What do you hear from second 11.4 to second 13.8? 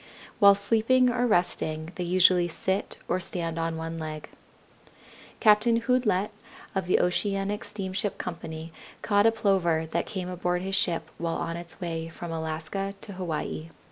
its way from Alaska to Hawaii.